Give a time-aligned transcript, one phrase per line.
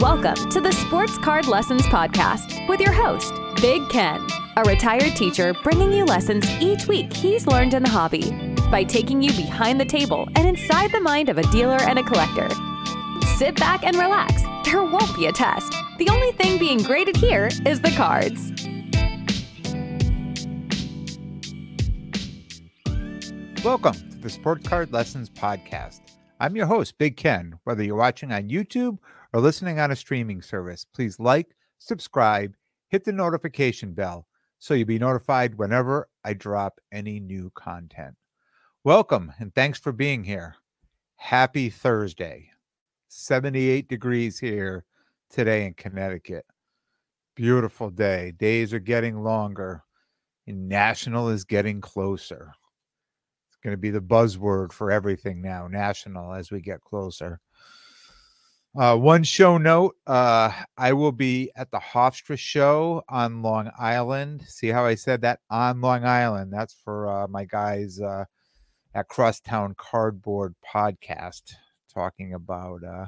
[0.00, 4.26] Welcome to the Sports Card Lessons Podcast with your host, Big Ken,
[4.58, 8.30] a retired teacher bringing you lessons each week he's learned in the hobby
[8.70, 12.02] by taking you behind the table and inside the mind of a dealer and a
[12.02, 12.46] collector.
[13.38, 14.42] Sit back and relax.
[14.66, 15.72] There won't be a test.
[15.96, 18.52] The only thing being graded here is the cards.
[23.64, 26.02] Welcome to the Sport Card Lessons Podcast.
[26.38, 27.58] I'm your host, Big Ken.
[27.64, 28.98] Whether you're watching on YouTube
[29.32, 32.54] or listening on a streaming service, please like, subscribe,
[32.88, 34.26] hit the notification bell
[34.58, 38.16] so you'll be notified whenever I drop any new content.
[38.84, 40.56] Welcome and thanks for being here.
[41.16, 42.50] Happy Thursday.
[43.08, 44.84] 78 degrees here
[45.30, 46.44] today in Connecticut.
[47.34, 48.32] Beautiful day.
[48.32, 49.82] Days are getting longer,
[50.46, 52.52] and National is getting closer
[53.48, 57.40] It's going to be the buzzword for everything now, national, as we get closer.
[58.76, 64.42] Uh, one show note uh, I will be at the Hofstra show on Long Island.
[64.46, 65.40] See how I said that?
[65.48, 66.52] On Long Island.
[66.52, 68.26] That's for uh, my guys uh,
[68.94, 71.54] at Crosstown Cardboard Podcast
[71.92, 73.06] talking about uh,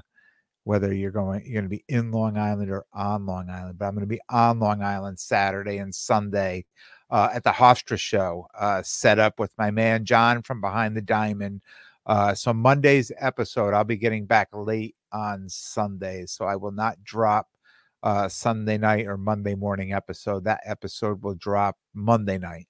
[0.65, 3.79] whether you're going you're going to be in Long Island or on Long Island.
[3.79, 6.65] But I'm going to be on Long Island Saturday and Sunday
[7.11, 11.03] uh, at the Hofstra show, uh, set up with my man John from Behind the
[11.03, 11.61] Diamond.
[12.07, 17.03] Uh, so Monday's episode, I'll be getting back late on Sunday, so I will not
[17.03, 17.49] drop
[18.03, 20.45] uh, Sunday night or Monday morning episode.
[20.45, 22.69] That episode will drop Monday night.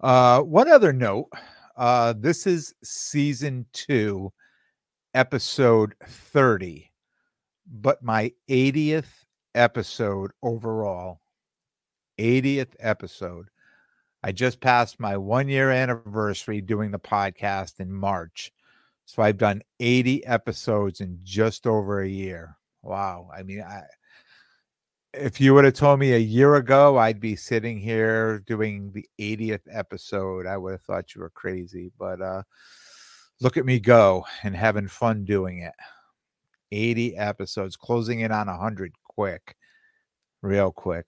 [0.00, 1.28] Uh, one other note:
[1.76, 4.32] uh, this is season two,
[5.14, 6.92] episode thirty,
[7.66, 11.20] but my 80th episode overall
[12.18, 13.48] 80th episode.
[14.22, 18.52] I just passed my one year anniversary doing the podcast in March.
[19.06, 22.56] So I've done 80 episodes in just over a year.
[22.82, 23.30] Wow.
[23.36, 23.82] I mean, I,
[25.12, 29.06] if you would have told me a year ago I'd be sitting here doing the
[29.20, 31.92] 80th episode, I would have thought you were crazy.
[31.98, 32.42] But uh,
[33.40, 35.74] look at me go and having fun doing it.
[36.72, 39.56] 80 episodes, closing in on 100 quick,
[40.42, 41.06] real quick.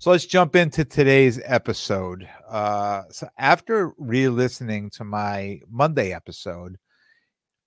[0.00, 2.26] So let's jump into today's episode.
[2.48, 6.78] Uh, so after re-listening to my Monday episode,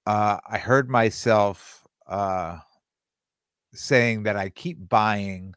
[0.07, 2.57] uh, I heard myself uh,
[3.71, 5.53] saying that I keep buying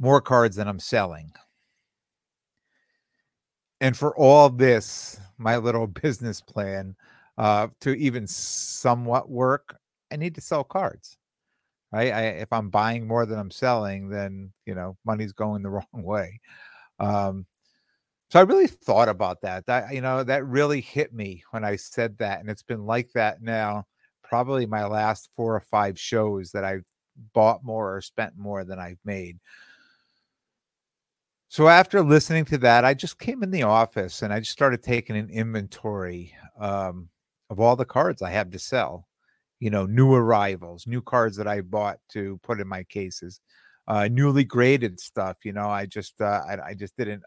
[0.00, 1.30] more cards than I'm selling.
[3.80, 6.96] And for all this, my little business plan
[7.38, 9.76] uh, to even somewhat work,
[10.10, 11.18] I need to sell cards
[11.92, 12.12] right?
[12.12, 15.84] I, if I'm buying more than I'm selling, then you know money's going the wrong
[15.92, 16.40] way.
[16.98, 17.46] Um,
[18.30, 19.66] so I really thought about that.
[19.66, 23.12] That you know that really hit me when I said that, and it's been like
[23.14, 23.86] that now.
[24.22, 26.84] Probably my last four or five shows that I've
[27.34, 29.38] bought more or spent more than I've made.
[31.48, 34.82] So after listening to that, I just came in the office and I just started
[34.82, 37.10] taking an inventory um,
[37.50, 39.06] of all the cards I have to sell
[39.62, 43.40] you know, new arrivals, new cards that I bought to put in my cases,
[43.86, 45.36] uh, newly graded stuff.
[45.44, 47.22] You know, I just uh, I, I just did an,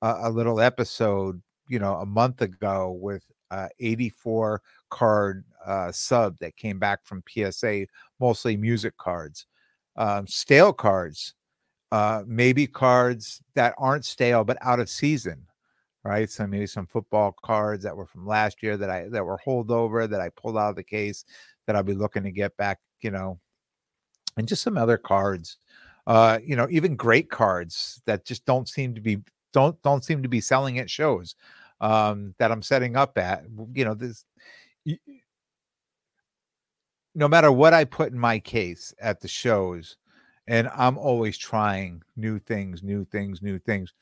[0.00, 6.38] a, a little episode, you know, a month ago with uh, 84 card uh, sub
[6.38, 7.84] that came back from PSA,
[8.18, 9.46] mostly music cards,
[9.96, 11.34] um, stale cards,
[11.92, 15.44] uh, maybe cards that aren't stale but out of season,
[16.02, 16.30] right?
[16.30, 20.08] So maybe some football cards that were from last year that I that were holdover
[20.08, 21.26] that I pulled out of the case
[21.68, 23.38] that I'll be looking to get back, you know,
[24.38, 25.58] and just some other cards.
[26.06, 29.18] Uh, you know, even great cards that just don't seem to be
[29.52, 31.34] don't don't seem to be selling at shows
[31.80, 33.44] um that I'm setting up at.
[33.74, 34.24] You know, this
[37.14, 39.98] no matter what I put in my case at the shows,
[40.46, 43.92] and I'm always trying new things, new things, new things.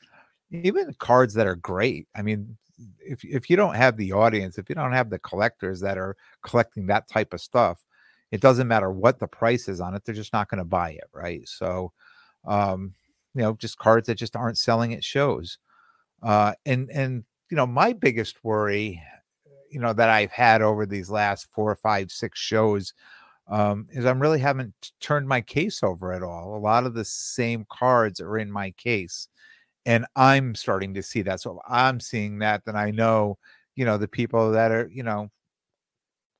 [0.51, 2.07] Even cards that are great.
[2.15, 2.55] I mean,
[2.99, 6.15] if if you don't have the audience, if you don't have the collectors that are
[6.43, 7.83] collecting that type of stuff,
[8.31, 10.91] it doesn't matter what the price is on it; they're just not going to buy
[10.91, 11.47] it, right?
[11.47, 11.91] So,
[12.45, 12.93] um,
[13.33, 15.57] you know, just cards that just aren't selling at shows.
[16.21, 19.01] Uh, and and you know, my biggest worry,
[19.71, 22.93] you know, that I've had over these last four, five, six shows,
[23.47, 26.55] um, is I'm really haven't turned my case over at all.
[26.55, 29.29] A lot of the same cards are in my case
[29.87, 33.37] and i'm starting to see that so i'm seeing that then i know
[33.75, 35.29] you know the people that are you know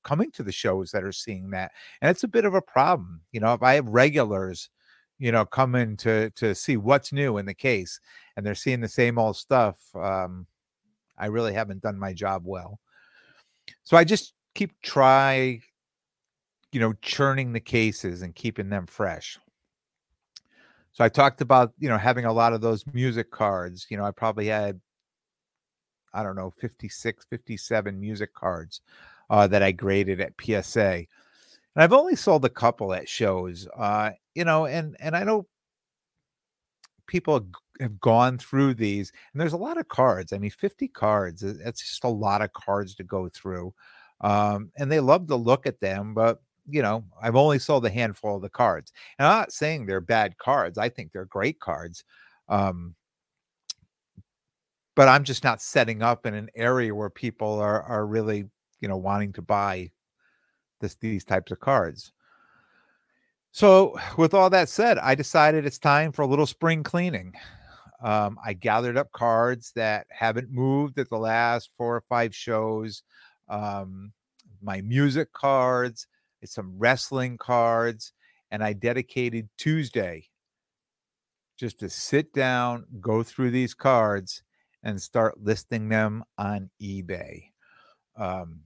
[0.03, 1.71] coming to the shows that are seeing that
[2.01, 4.69] and it's a bit of a problem you know if i have regulars
[5.17, 7.99] you know coming to to see what's new in the case
[8.35, 10.45] and they're seeing the same old stuff um
[11.17, 12.79] i really haven't done my job well
[13.83, 15.59] so i just keep try
[16.71, 19.39] you know, churning the cases and keeping them fresh.
[20.97, 23.85] So I talked about, you know, having a lot of those music cards.
[23.91, 24.81] You know, I probably had,
[26.11, 28.81] I don't know, 56, 57 music cards
[29.29, 30.81] uh, that I graded at PSA.
[30.81, 31.05] And
[31.75, 35.45] I've only sold a couple at shows, uh, you know, and and I know
[37.05, 37.45] people
[37.79, 40.33] have gone through these, and there's a lot of cards.
[40.33, 43.71] I mean, 50 cards, that's just a lot of cards to go through.
[44.21, 47.89] Um, and they love to look at them, but you know, I've only sold a
[47.89, 48.91] handful of the cards.
[49.17, 50.77] And I'm not saying they're bad cards.
[50.77, 52.03] I think they're great cards.
[52.49, 52.95] Um,
[54.95, 58.45] but I'm just not setting up in an area where people are are really,
[58.81, 59.91] you know, wanting to buy
[60.81, 62.11] this these types of cards.
[63.51, 67.33] So, with all that said, I decided it's time for a little spring cleaning.
[68.03, 73.01] Um, I gathered up cards that haven't moved at the last four or five shows.
[73.49, 74.11] Um,
[74.61, 76.07] my music cards,
[76.49, 78.13] some wrestling cards,
[78.51, 80.27] and I dedicated Tuesday
[81.57, 84.43] just to sit down, go through these cards,
[84.83, 87.51] and start listing them on eBay.
[88.15, 88.61] Um,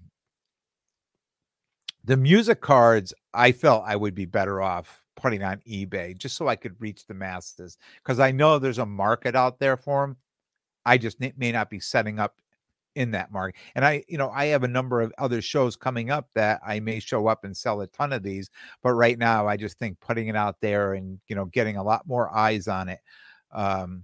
[2.04, 6.48] the music cards, I felt I would be better off putting on eBay just so
[6.48, 10.18] I could reach the masses because I know there's a market out there for them.
[10.86, 12.36] I just may not be setting up
[12.96, 13.60] in that market.
[13.76, 16.80] And I, you know, I have a number of other shows coming up that I
[16.80, 18.50] may show up and sell a ton of these.
[18.84, 21.84] But right now, I just think putting it out there and, you know, getting a
[21.84, 23.00] lot more eyes on it
[23.54, 24.04] um,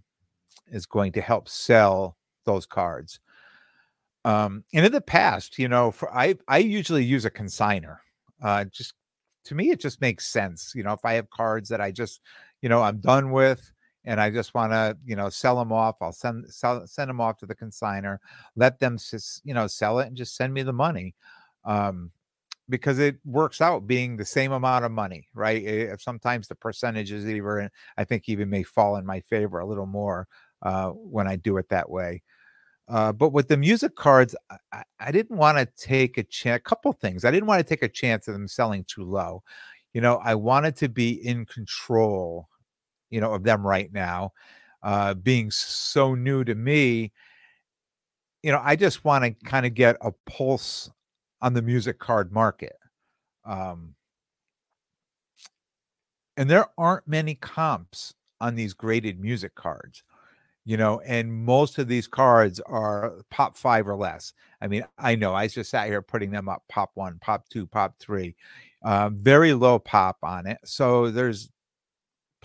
[0.72, 3.20] is going to help sell those cards.
[4.26, 7.98] Um, and in the past, you know, for I, I usually use a consigner.
[8.42, 8.94] Uh, just
[9.46, 10.74] to me, it just makes sense.
[10.76, 12.22] You know, if I have cards that I just,
[12.62, 13.72] you know, I'm done with,
[14.08, 15.98] and I just want to, you know, sell them off.
[16.02, 18.20] I'll send sell, send them off to the consigner,
[18.56, 18.98] let them,
[19.44, 21.14] you know, sell it and just send me the money,
[21.66, 22.10] um,
[22.70, 25.62] because it works out being the same amount of money, right?
[25.62, 29.66] It, eh, sometimes the percentages even, I think, even may fall in my favor a
[29.68, 30.28] little more
[30.62, 32.24] uh, when I do it that way.
[32.88, 34.34] Uh, but with the music cards,
[34.72, 36.56] I, I didn't want to take a chance.
[36.56, 37.26] A couple things.
[37.26, 39.44] I didn't want to take a chance of them selling too low.
[39.94, 42.48] You know, I wanted to be in control
[43.10, 44.32] you know, of them right now.
[44.84, 47.12] Uh, being so new to me,
[48.44, 50.90] you know, I just want to kind of get a pulse
[51.42, 52.78] on the music card market.
[53.44, 53.96] Um,
[56.38, 60.04] and there aren't many comps on these graded music cards,
[60.66, 64.34] you know, and most of these cards are pop five or less.
[64.62, 67.66] I mean, I know I just sat here putting them up pop one, pop two,
[67.66, 68.36] pop three,
[68.84, 70.60] uh, very low pop on it.
[70.64, 71.50] So there's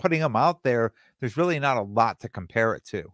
[0.03, 0.91] putting them out there,
[1.21, 3.09] there's really not a lot to compare it to.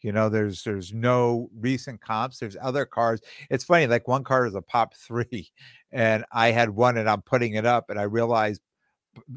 [0.00, 2.40] You know, there's there's no recent comps.
[2.40, 3.22] There's other cards.
[3.48, 5.52] It's funny, like one card is a pop three,
[5.92, 8.60] and I had one and I'm putting it up, and I realized,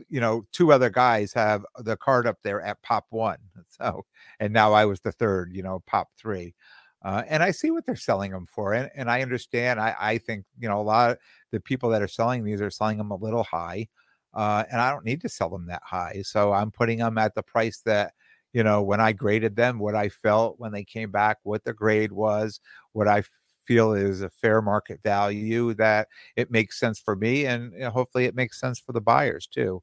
[0.10, 3.38] you know, two other guys have the card up there at pop one.
[3.68, 4.06] So,
[4.40, 6.56] and now I was the third, you know, pop three.
[7.04, 9.81] Uh, and I see what they're selling them for, and, and I understand.
[9.81, 11.18] I, I think you know a lot of
[11.52, 13.90] the people that are selling these are selling them a little high
[14.36, 16.22] uh, and I don't need to sell them that high.
[16.24, 18.14] So I'm putting them at the price that
[18.54, 21.74] you know when I graded them, what I felt when they came back, what the
[21.74, 22.60] grade was,
[22.94, 23.24] what I
[23.66, 27.90] feel is a fair market value that it makes sense for me, and you know,
[27.90, 29.81] hopefully it makes sense for the buyers too.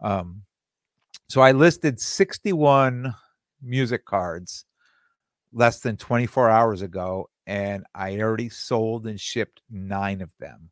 [0.00, 0.42] Um,
[1.28, 3.14] so I listed 61
[3.62, 4.64] music cards
[5.52, 10.70] less than 24 hours ago, and I already sold and shipped nine of them.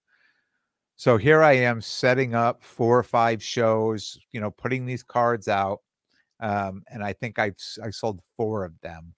[0.96, 5.46] So here I am setting up four or five shows, you know, putting these cards
[5.48, 5.80] out.
[6.40, 9.14] Um, and I think I've I sold four of them.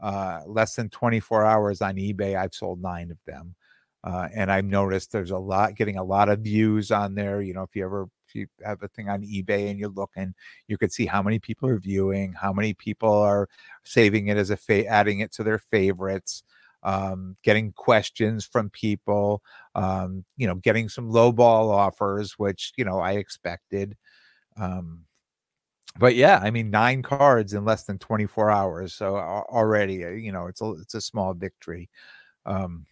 [0.00, 3.56] Uh, less than 24 hours on eBay, I've sold nine of them.
[4.04, 7.42] Uh, and I've noticed there's a lot getting a lot of views on there.
[7.42, 10.34] You know, if you ever if you have a thing on eBay and you're looking,
[10.68, 13.48] you could see how many people are viewing, how many people are
[13.84, 16.44] saving it as a fa- adding it to their favorites
[16.84, 19.42] um, getting questions from people,
[19.74, 23.96] um, you know, getting some low ball offers, which, you know, I expected.
[24.56, 25.04] Um,
[25.98, 28.94] but yeah, I mean, nine cards in less than 24 hours.
[28.94, 31.88] So already, uh, you know, it's a, it's a small victory.
[32.44, 32.84] Um,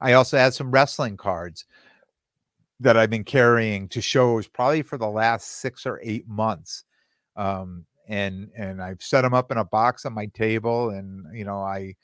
[0.00, 1.64] I also had some wrestling cards
[2.80, 6.84] that I've been carrying to shows probably for the last six or eight months.
[7.36, 11.44] Um, and, and I've set them up in a box on my table and, you
[11.44, 11.94] know, I,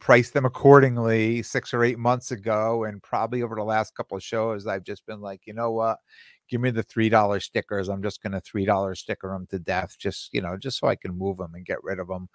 [0.00, 4.22] priced them accordingly six or eight months ago and probably over the last couple of
[4.22, 5.98] shows i've just been like you know what?
[6.48, 7.88] Give me the three dollar stickers.
[7.88, 10.88] I'm just going to three dollar sticker them to death just you know just so
[10.88, 12.28] i can move them and get rid of them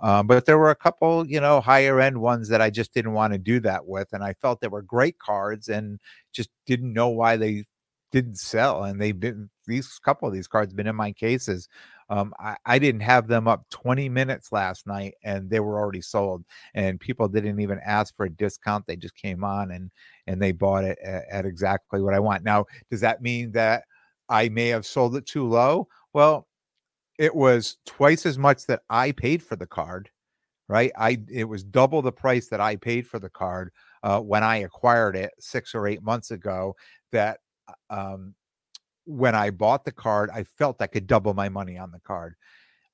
[0.00, 3.12] um, but there were a couple you know higher end ones that i just didn't
[3.12, 5.98] want to do that with and i felt they were great cards and
[6.32, 7.64] just didn't know why they
[8.12, 11.68] didn't sell, and they've been these couple of these cards been in my cases.
[12.08, 16.02] Um, I, I didn't have them up 20 minutes last night, and they were already
[16.02, 16.44] sold.
[16.74, 19.90] And people didn't even ask for a discount; they just came on and
[20.26, 22.44] and they bought it at, at exactly what I want.
[22.44, 23.84] Now, does that mean that
[24.28, 25.88] I may have sold it too low?
[26.12, 26.46] Well,
[27.18, 30.10] it was twice as much that I paid for the card,
[30.68, 30.92] right?
[30.98, 33.72] I it was double the price that I paid for the card
[34.02, 36.76] uh, when I acquired it six or eight months ago.
[37.12, 38.34] That uh, um,
[39.06, 42.34] when I bought the card, I felt I could double my money on the card.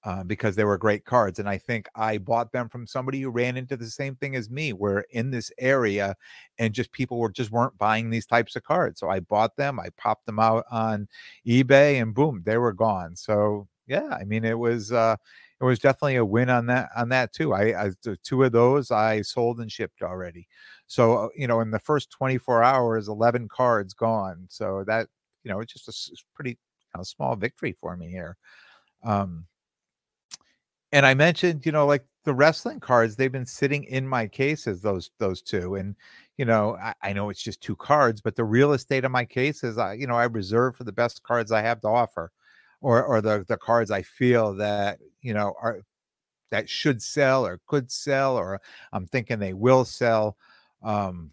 [0.05, 1.39] Uh, because they were great cards.
[1.39, 4.51] And I think I bought them from somebody who ran into the same thing as
[4.51, 6.17] me, where in this area
[6.59, 8.99] and just people were just weren't buying these types of cards.
[8.99, 11.07] So I bought them, I popped them out on
[11.47, 13.15] eBay, and boom, they were gone.
[13.15, 15.15] So yeah, I mean, it was uh,
[15.61, 17.53] it was definitely a win on that on that too.
[17.55, 17.91] I, I
[18.25, 20.49] two of those I sold and shipped already.
[20.89, 24.47] So uh, you know, in the first 24 hours, 11 cards gone.
[24.49, 25.07] So that
[25.45, 28.37] you know, it's just a pretty you know, small victory for me here.
[29.05, 29.47] Um,
[30.93, 34.83] and I mentioned, you know, like the wrestling cards, they've been sitting in my cases,
[34.83, 35.77] those those two.
[35.77, 35.97] And,
[36.37, 39.25] you know, I, I, know it's just two cards, but the real estate of my
[39.25, 42.31] cases, I, you know, I reserve for the best cards I have to offer
[42.83, 45.81] or or the the cards I feel that you know are
[46.51, 48.61] that should sell or could sell or
[48.93, 50.37] I'm thinking they will sell.
[50.83, 51.31] Um,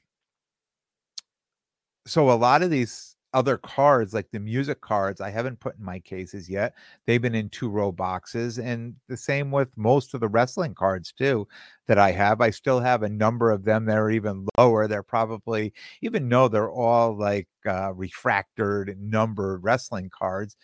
[2.05, 5.83] so a lot of these other cards, like the music cards, I haven't put in
[5.83, 6.73] my cases yet.
[7.05, 11.11] They've been in two row boxes, and the same with most of the wrestling cards
[11.11, 11.47] too
[11.87, 12.41] that I have.
[12.41, 14.87] I still have a number of them that are even lower.
[14.87, 20.55] They're probably, even though they're all like uh, refractored, numbered wrestling cards,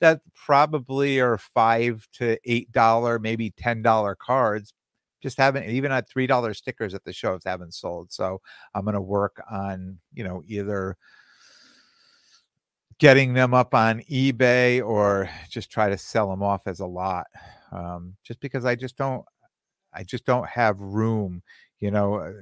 [0.00, 4.74] that probably are five to eight dollar, maybe ten dollar cards.
[5.22, 8.12] Just haven't even at three dollar stickers at the shows haven't sold.
[8.12, 8.40] So
[8.74, 10.96] I'm gonna work on you know either
[13.00, 17.26] getting them up on eBay or just try to sell them off as a lot.
[17.72, 19.24] Um, just because I just don't,
[19.92, 21.42] I just don't have room.
[21.80, 22.32] You know, uh,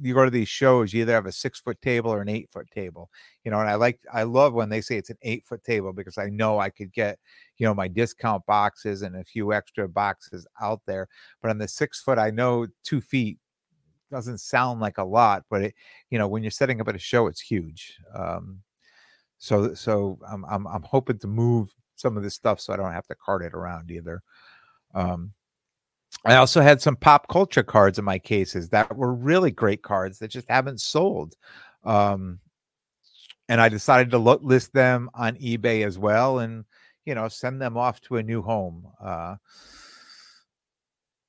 [0.00, 2.48] you go to these shows, you either have a six foot table or an eight
[2.52, 3.10] foot table,
[3.44, 5.92] you know, and I like, I love when they say it's an eight foot table
[5.92, 7.18] because I know I could get,
[7.56, 11.08] you know, my discount boxes and a few extra boxes out there.
[11.42, 13.38] But on the six foot, I know two feet
[14.12, 15.74] doesn't sound like a lot, but it,
[16.08, 17.98] you know, when you're setting up at a show, it's huge.
[18.14, 18.62] Um,
[19.38, 22.92] so, so I'm, I'm, I'm hoping to move some of this stuff so I don't
[22.92, 24.22] have to cart it around either.
[24.94, 25.32] Um,
[26.24, 30.18] I also had some pop culture cards in my cases that were really great cards
[30.18, 31.34] that just haven't sold.
[31.84, 32.40] Um,
[33.48, 36.64] and I decided to look, list them on eBay as well and,
[37.04, 38.86] you know, send them off to a new home.
[39.00, 39.36] Uh,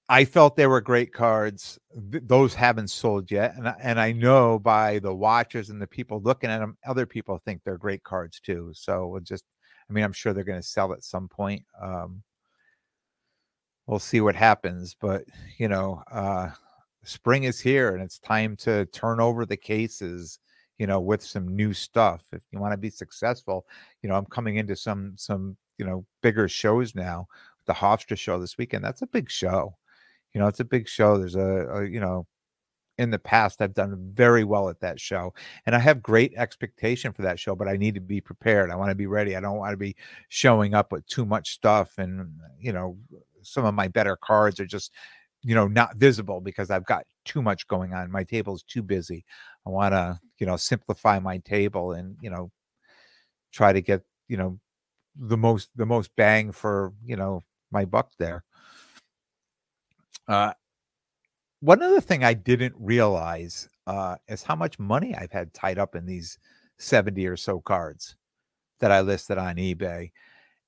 [0.10, 1.80] I felt they were great cards.
[2.12, 6.20] Th- those haven't sold yet, and and I know by the watchers and the people
[6.22, 8.72] looking at them, other people think they're great cards too.
[8.74, 9.46] So we'll just,
[9.89, 11.63] I mean, I'm sure they're going to sell at some point.
[11.82, 12.24] Um,
[13.88, 14.96] we'll see what happens.
[15.00, 15.25] But
[15.58, 16.50] you know, uh,
[17.04, 20.39] spring is here, and it's time to turn over the cases.
[20.78, 22.24] You know, with some new stuff.
[22.32, 23.66] If you want to be successful,
[24.01, 27.28] you know, I'm coming into some some you know bigger shows now.
[27.66, 28.84] The Hofstra show this weekend.
[28.84, 29.75] That's a big show.
[30.33, 31.17] You know, it's a big show.
[31.17, 32.27] There's a, a you know,
[32.98, 35.33] in the past I've done very well at that show
[35.65, 38.69] and I have great expectation for that show but I need to be prepared.
[38.69, 39.36] I want to be ready.
[39.36, 39.95] I don't want to be
[40.27, 42.98] showing up with too much stuff and you know
[43.41, 44.91] some of my better cards are just
[45.43, 48.12] you know not visible because I've got too much going on.
[48.12, 49.24] My table is too busy.
[49.65, 52.51] I want to you know simplify my table and you know
[53.51, 54.59] try to get you know
[55.15, 58.43] the most the most bang for you know my buck there.
[60.29, 60.53] Uh,
[61.62, 65.95] one other thing I didn't realize uh, is how much money I've had tied up
[65.95, 66.38] in these
[66.77, 68.15] 70 or so cards
[68.79, 70.12] that I listed on eBay.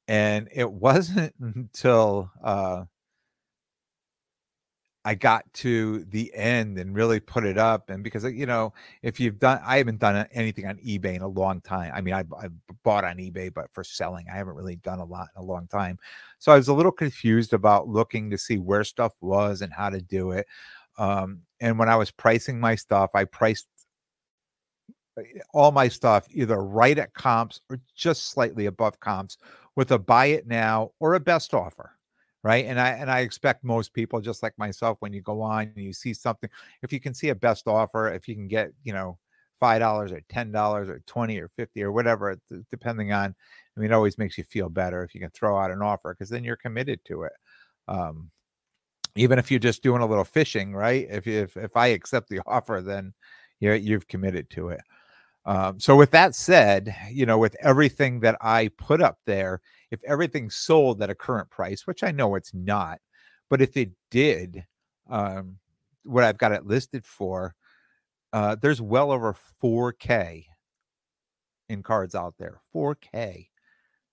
[0.07, 2.85] And it wasn't until uh,
[5.03, 7.89] I got to the end and really put it up.
[7.89, 11.27] And because, you know, if you've done, I haven't done anything on eBay in a
[11.27, 11.91] long time.
[11.96, 12.50] I mean, I, I
[12.84, 15.67] bought on eBay, but for selling, I haven't really done a lot in a long
[15.67, 15.98] time.
[16.38, 19.89] So I was a little confused about looking to see where stuff was and how
[19.89, 20.46] to do it.
[21.00, 23.67] Um, and when I was pricing my stuff, I priced
[25.17, 29.38] uh, all my stuff either right at comps or just slightly above comps
[29.75, 31.96] with a buy it now or a best offer
[32.43, 32.65] right?
[32.65, 35.86] And i and i expect most people just like myself when you go on and
[35.86, 36.50] you see something
[36.83, 39.17] if you can see a best offer if you can get you know
[39.60, 42.38] five dollars or ten dollars or 20 or 50 or whatever
[42.71, 43.36] depending on
[43.77, 46.13] i mean it always makes you feel better if you can throw out an offer
[46.13, 47.33] because then you're committed to it.
[47.88, 48.31] Um
[49.15, 51.07] even if you're just doing a little fishing right?
[51.10, 53.13] If if, if i accept the offer then
[53.60, 54.81] you're, you've committed to it
[55.45, 60.03] Um, so with that said, you know, with everything that I put up there, if
[60.03, 63.00] everything sold at a current price, which I know it's not,
[63.50, 64.65] but if it did,
[65.10, 65.57] um,
[66.03, 67.55] what I've got it listed for,
[68.33, 70.45] uh, there's well over 4K
[71.69, 72.62] in cards out there.
[72.74, 73.48] 4K.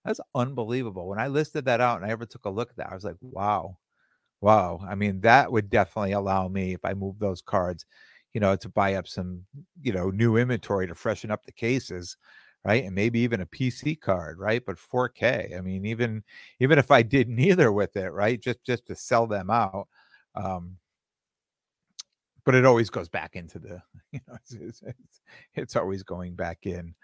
[0.04, 1.08] That's unbelievable.
[1.08, 3.04] When I listed that out and I ever took a look at that, I was
[3.04, 3.78] like, wow,
[4.40, 4.80] wow.
[4.88, 7.86] I mean, that would definitely allow me, if I move those cards,
[8.34, 9.44] you know, to buy up some,
[9.82, 12.16] you know, new inventory to freshen up the cases,
[12.64, 12.84] right?
[12.84, 14.62] And maybe even a PC card, right?
[14.64, 15.56] But 4K.
[15.56, 16.22] I mean, even
[16.60, 18.40] even if I did neither with it, right?
[18.40, 19.88] Just just to sell them out.
[20.34, 20.76] Um,
[22.44, 23.82] but it always goes back into the,
[24.12, 25.20] you know, it's, it's, it's,
[25.54, 26.94] it's always going back in.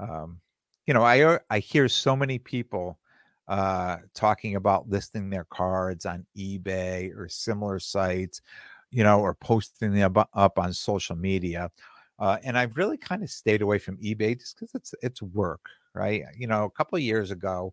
[0.00, 0.40] Um,
[0.86, 2.98] you know, I uh, I hear so many people
[3.46, 8.42] uh, talking about listing their cards on eBay or similar sites,
[8.90, 11.70] you know, or posting them up on social media.
[12.18, 15.66] Uh, and I've really kind of stayed away from eBay just because it's it's work,
[15.94, 16.24] right?
[16.36, 17.72] You know, a couple years ago,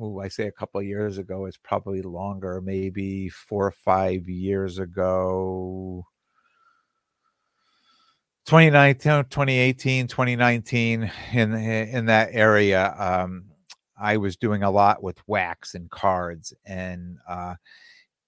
[0.00, 4.78] oh, I say a couple years ago, it's probably longer, maybe four or five years
[4.78, 6.06] ago.
[8.46, 13.44] 2019 2018 2019 in in that area um
[13.98, 17.56] i was doing a lot with wax and cards and uh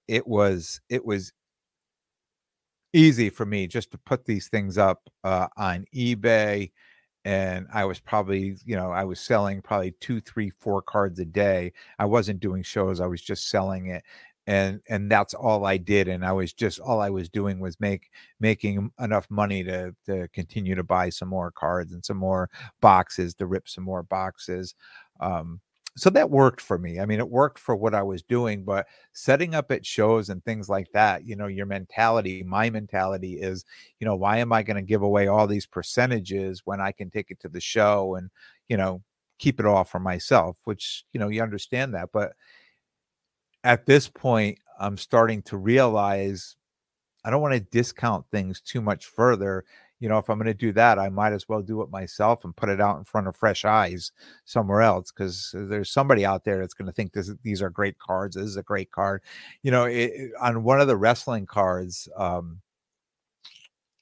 [0.08, 1.32] it was it was
[2.92, 6.70] easy for me just to put these things up uh on ebay
[7.24, 11.24] and i was probably you know i was selling probably two three four cards a
[11.24, 11.72] day.
[11.98, 14.04] I wasn't doing shows i was just selling it
[14.48, 17.78] and and that's all I did and I was just all I was doing was
[17.80, 18.08] make
[18.40, 22.48] making enough money to to continue to buy some more cards and some more
[22.80, 24.74] boxes to rip some more boxes
[25.20, 25.60] um
[25.98, 27.00] so that worked for me.
[27.00, 30.44] I mean, it worked for what I was doing, but setting up at shows and
[30.44, 33.64] things like that, you know, your mentality, my mentality is,
[33.98, 37.10] you know, why am I going to give away all these percentages when I can
[37.10, 38.30] take it to the show and,
[38.68, 39.02] you know,
[39.38, 42.10] keep it all for myself, which, you know, you understand that.
[42.12, 42.32] But
[43.64, 46.56] at this point, I'm starting to realize
[47.24, 49.64] I don't want to discount things too much further.
[50.00, 52.44] You know, if I'm going to do that, I might as well do it myself
[52.44, 54.12] and put it out in front of fresh eyes
[54.44, 57.98] somewhere else because there's somebody out there that's going to think this these are great
[57.98, 58.36] cards.
[58.36, 59.22] This is a great card.
[59.62, 62.60] You know, it, on one of the wrestling cards, um,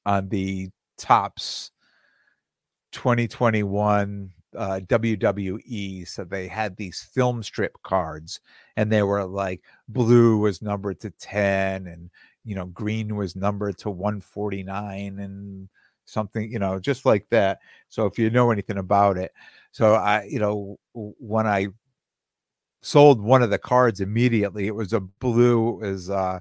[0.04, 1.72] on the Topps
[2.92, 6.09] 2021 uh, WWE.
[6.09, 8.40] So they had these film strip cards,
[8.76, 12.11] and they were like blue was numbered to 10, and
[12.44, 15.68] you know, green was numbered to 149, and
[16.07, 17.59] something, you know, just like that.
[17.88, 19.33] So if you know anything about it,
[19.73, 21.69] so I, you know, when I
[22.81, 26.40] sold one of the cards immediately, it was a blue, is uh,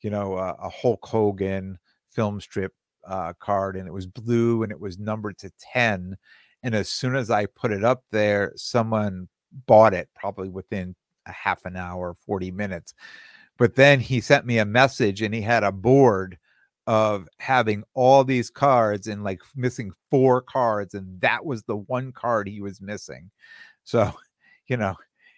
[0.00, 1.78] you know, a, a Hulk Hogan
[2.10, 2.72] film strip
[3.06, 6.16] uh, card, and it was blue, and it was numbered to 10
[6.62, 9.28] and as soon as I put it up there, someone
[9.66, 10.94] bought it probably within
[11.26, 12.94] a half an hour, 40 minutes.
[13.56, 16.38] But then he sent me a message and he had a board
[16.88, 20.94] of having all these cards and like missing four cards.
[20.94, 23.30] And that was the one card he was missing.
[23.84, 24.10] So,
[24.68, 24.96] you know,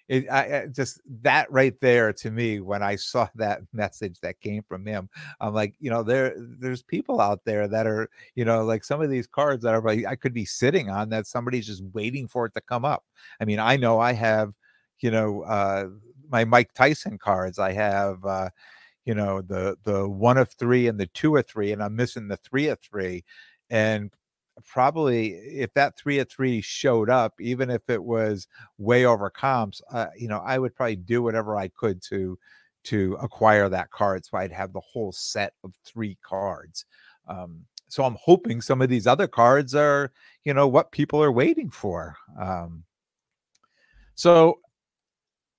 [0.08, 4.40] it I, I, just that right there to me when I saw that message that
[4.40, 5.10] came from him,
[5.40, 9.02] I'm like, you know, there there's people out there that are, you know, like some
[9.02, 12.28] of these cards that are like I could be sitting on that somebody's just waiting
[12.28, 13.04] for it to come up.
[13.40, 14.54] I mean, I know I have,
[15.00, 15.88] you know, uh
[16.30, 17.58] my Mike Tyson cards.
[17.58, 18.50] I have uh
[19.04, 22.28] you know the the one of three and the two of three and i'm missing
[22.28, 23.24] the three of three
[23.70, 24.10] and
[24.66, 28.46] probably if that three of three showed up, even if it was
[28.78, 32.38] way over comps, uh, you know, I would probably do whatever I could to
[32.82, 36.86] to acquire that card, so I'd have the whole set of three cards.
[37.28, 40.12] Um, so I'm hoping some of these other cards are,
[40.44, 42.16] you know, what people are waiting for.
[42.40, 42.84] Um,
[44.14, 44.60] so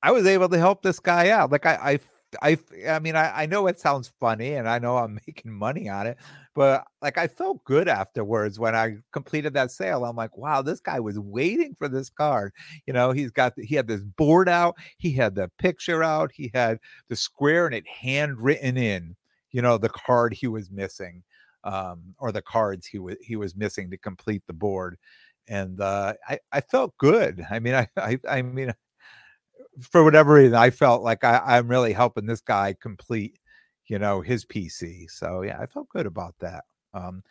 [0.01, 1.51] I was able to help this guy out.
[1.51, 1.99] Like I, I,
[2.41, 5.89] I, I mean, I, I know it sounds funny, and I know I'm making money
[5.89, 6.17] on it,
[6.55, 10.05] but like I felt good afterwards when I completed that sale.
[10.05, 12.53] I'm like, wow, this guy was waiting for this card.
[12.85, 16.51] You know, he's got he had this board out, he had the picture out, he
[16.53, 19.15] had the square and it handwritten in,
[19.51, 21.23] you know, the card he was missing,
[21.63, 24.97] um, or the cards he was he was missing to complete the board.
[25.47, 27.45] And uh, I, I felt good.
[27.49, 28.73] I mean, I, I, I mean,
[29.79, 33.37] for whatever reason, I felt like I, I'm really helping this guy complete
[33.87, 37.21] you know his pc so yeah i felt good about that um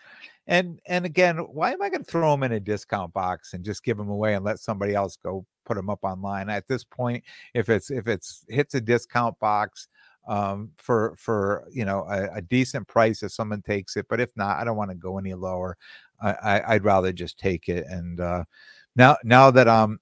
[0.49, 3.65] and and again why am i going to throw them in a discount box and
[3.65, 6.85] just give them away and let somebody else go put them up online at this
[6.85, 7.23] point
[7.55, 9.89] if it's if it's hits a discount box
[10.29, 14.31] um for for you know a, a decent price if someone takes it but if
[14.37, 15.79] not i don't want to go any lower
[16.21, 17.87] I, I I'd rather just take it.
[17.89, 18.45] And uh,
[18.97, 20.01] now now that I'm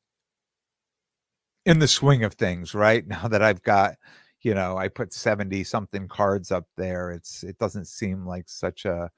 [1.68, 3.06] in the swing of things, right?
[3.08, 3.96] Now that I've got
[4.42, 8.84] you know I put seventy something cards up there, it's it doesn't seem like such
[8.86, 9.10] a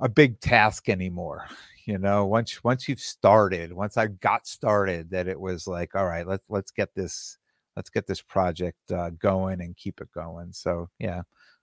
[0.00, 1.46] a big task anymore
[1.86, 2.26] you know?
[2.26, 6.44] Once once you've started once i got started that it was like all right let's
[6.50, 7.38] let's get this
[7.76, 10.52] let's get this project uh, going and keep it going.
[10.52, 11.22] So yeah.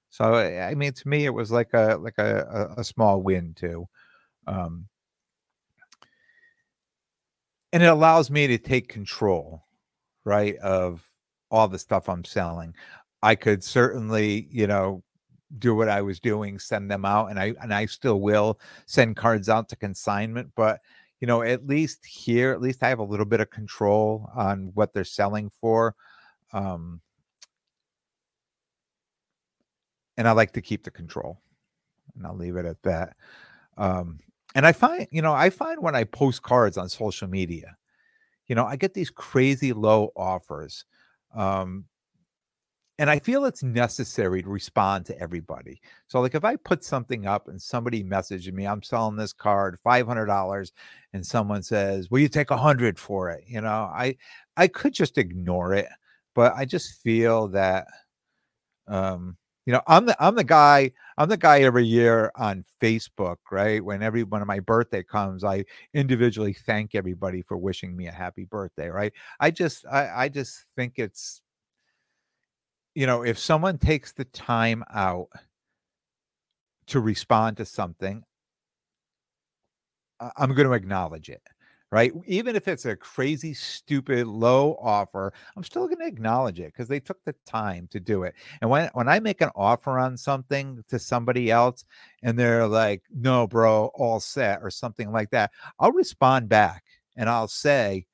[0.09, 3.53] So i mean to me it was like a like a, a, a small win
[3.55, 3.87] too.
[4.47, 4.87] Um
[7.75, 9.63] and it allows me to take control
[10.23, 11.07] right of
[11.51, 12.73] all the stuff i'm selling
[13.21, 15.03] i could certainly you know
[15.59, 19.15] do what I was doing, send them out, and I and I still will send
[19.15, 20.51] cards out to consignment.
[20.55, 20.81] But
[21.19, 24.71] you know, at least here, at least I have a little bit of control on
[24.73, 25.95] what they're selling for.
[26.53, 27.01] Um,
[30.17, 31.39] and I like to keep the control,
[32.15, 33.15] and I'll leave it at that.
[33.77, 34.19] Um,
[34.55, 37.77] and I find, you know, I find when I post cards on social media,
[38.47, 40.85] you know, I get these crazy low offers.
[41.35, 41.85] Um,
[42.97, 45.81] and I feel it's necessary to respond to everybody.
[46.07, 49.77] So, like, if I put something up and somebody messages me, I'm selling this card
[49.83, 50.71] five hundred dollars,
[51.13, 54.15] and someone says, "Will you take a hundred for it?" You know, I
[54.55, 55.87] I could just ignore it,
[56.35, 57.87] but I just feel that,
[58.87, 63.37] um, you know, I'm the I'm the guy I'm the guy every year on Facebook,
[63.51, 63.83] right?
[63.83, 68.11] When every one of my birthday comes, I individually thank everybody for wishing me a
[68.11, 69.13] happy birthday, right?
[69.39, 71.41] I just I I just think it's
[72.95, 75.27] you know, if someone takes the time out
[76.87, 78.23] to respond to something,
[80.37, 81.41] I'm going to acknowledge it,
[81.91, 82.11] right?
[82.25, 86.87] Even if it's a crazy, stupid, low offer, I'm still going to acknowledge it because
[86.87, 88.35] they took the time to do it.
[88.61, 91.85] And when when I make an offer on something to somebody else,
[92.23, 96.83] and they're like, "No, bro, all set," or something like that, I'll respond back
[97.17, 98.05] and I'll say,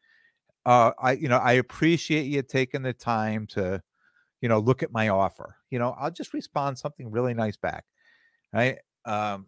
[0.66, 3.82] uh, "I, you know, I appreciate you taking the time to."
[4.42, 5.58] you know, look at my offer.
[5.72, 7.86] You know, I'll just respond something really nice back.
[8.54, 8.80] Right.
[9.06, 9.48] Um,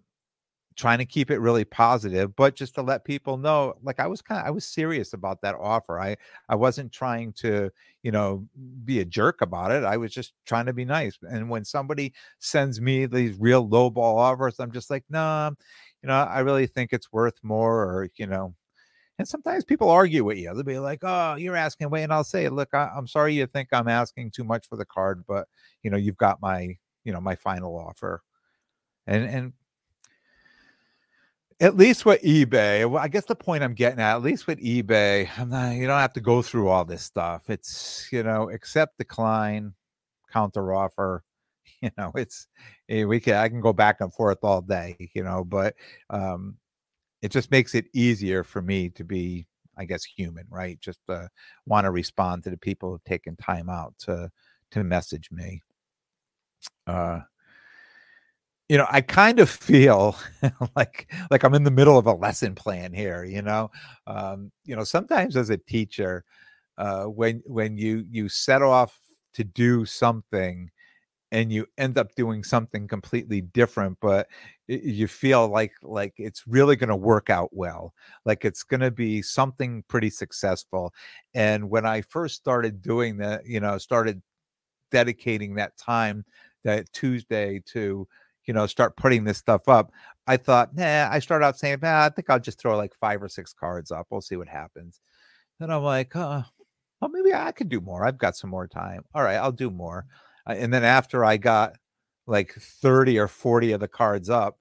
[0.76, 4.22] trying to keep it really positive, but just to let people know, like I was
[4.22, 6.00] kind of I was serious about that offer.
[6.00, 6.16] I
[6.50, 7.70] I wasn't trying to,
[8.04, 8.48] you know,
[8.86, 9.84] be a jerk about it.
[9.84, 11.18] I was just trying to be nice.
[11.24, 15.52] And when somebody sends me these real low ball offers, I'm just like, nah,
[16.02, 18.56] you know, I really think it's worth more, or you know,
[19.20, 20.54] and sometimes people argue with you.
[20.54, 23.46] They'll be like, "Oh, you're asking way," and I'll say, "Look, I, am sorry you
[23.48, 25.48] think I'm asking too much for the card, but
[25.84, 28.22] you know, you've got my, you know, my final offer."
[29.08, 29.54] And and
[31.64, 35.30] at least with eBay, I guess the point I'm getting at, at least with eBay,
[35.48, 37.50] not, you don't have to go through all this stuff.
[37.50, 39.74] It's you know, accept, decline,
[40.32, 41.24] counter offer.
[41.82, 42.48] You know, it's
[42.88, 44.96] eh, we can I can go back and forth all day.
[45.14, 45.76] You know, but
[46.10, 46.56] um,
[47.22, 49.48] it just makes it easier for me to be
[49.78, 51.26] i guess human right just uh,
[51.66, 54.30] want to respond to the people who've taken time out to
[54.70, 55.64] to message me
[56.86, 57.22] uh
[58.74, 60.18] you know i kind of feel
[60.76, 63.70] like like i'm in the middle of a lesson plan here you know?
[64.08, 66.26] Um you know sometimes as a teacher
[66.80, 69.00] uh when when you you set off
[69.36, 70.72] to do something
[71.32, 74.28] and you end up doing something completely different but
[74.68, 77.94] you feel like like it's really going to work out well
[78.26, 80.92] like it's going to be something pretty successful.
[81.36, 84.20] And when i first started doing that you know started
[84.92, 86.26] dedicating that time
[86.64, 88.08] that tuesday to
[88.46, 89.92] you know start putting this stuff up
[90.28, 93.22] i thought nah i started out saying nah, i think i'll just throw like five
[93.22, 95.00] or six cards up we'll see what happens
[95.60, 96.44] then i'm like oh
[97.02, 99.70] well maybe i could do more i've got some more time all right i'll do
[99.70, 100.06] more
[100.46, 101.78] and then after I got
[102.28, 104.58] like 30 or 40 of the cards up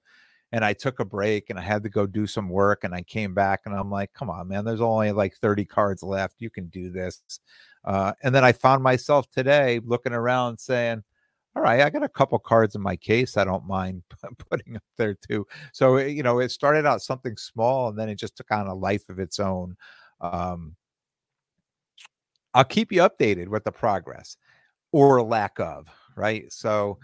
[0.51, 3.01] and I took a break and I had to go do some work and I
[3.03, 6.35] came back and I'm like, come on, man, there's only like 30 cards left.
[6.39, 7.21] You can do this.
[7.83, 11.03] Uh, and then I found myself today looking around saying,
[11.55, 14.03] all right, I got a couple cards in my case I don't mind
[14.49, 15.45] putting up there too.
[15.73, 18.67] So, eh, you know, it started out something small and then it just took on
[18.67, 19.75] a life of its own.
[20.21, 20.75] Um,
[22.53, 24.37] I'll keep you updated with the progress
[24.91, 26.51] or lack of, right?
[26.51, 26.99] So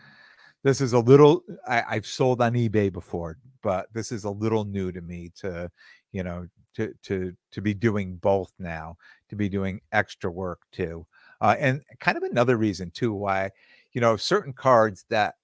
[0.63, 4.65] this is a little I, I've sold on eBay before, but this is a little
[4.65, 5.71] new to me to,
[6.11, 8.97] you know, to to to be doing both now,
[9.29, 11.05] to be doing extra work too.
[11.41, 13.51] Uh, and kind of another reason too why,
[13.93, 15.35] you know, certain cards that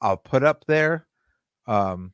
[0.00, 1.06] I'll put up there,
[1.66, 2.12] um,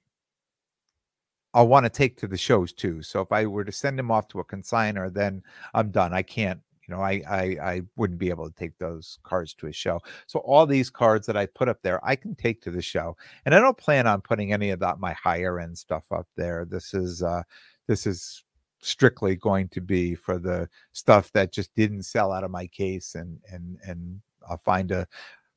[1.55, 3.03] I'll want to take to the shows too.
[3.03, 5.43] So if I were to send them off to a consigner, then
[5.75, 6.13] I'm done.
[6.13, 9.67] I can't You know, I, I I wouldn't be able to take those cards to
[9.67, 10.01] a show.
[10.27, 13.17] So all these cards that I put up there, I can take to the show,
[13.45, 16.65] and I don't plan on putting any of that my higher end stuff up there.
[16.65, 17.43] This is uh,
[17.89, 18.45] this is
[18.81, 23.15] strictly going to be for the stuff that just didn't sell out of my case,
[23.17, 25.07] and and and I'll find a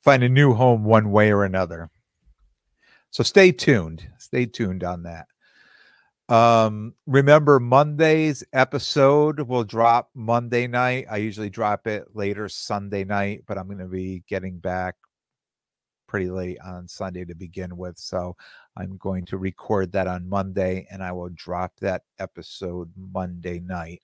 [0.03, 1.89] find a new home one way or another.
[3.11, 4.07] So stay tuned.
[4.17, 5.27] Stay tuned on that.
[6.29, 11.07] Um, remember Monday's episode will drop Monday night.
[11.09, 14.95] I usually drop it later Sunday night, but I'm going to be getting back
[16.07, 17.97] pretty late on Sunday to begin with.
[17.97, 18.35] So
[18.77, 24.01] I'm going to record that on Monday and I will drop that episode Monday night.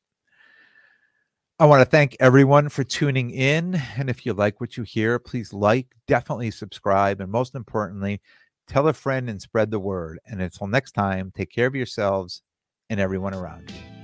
[1.58, 3.82] I want to thank everyone for tuning in.
[3.98, 8.20] And if you like what you hear, please like, definitely subscribe, and most importantly,
[8.68, 10.20] tell a friend and spread the word.
[10.26, 12.42] And until next time, take care of yourselves
[12.90, 13.95] and everyone around you.